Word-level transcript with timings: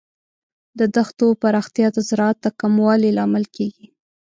د 0.79 0.81
دښتو 0.95 1.27
پراختیا 1.41 1.87
د 1.93 1.97
زراعت 2.09 2.37
د 2.43 2.45
کموالي 2.59 3.11
لامل 3.17 3.45
کیږي. 3.55 3.85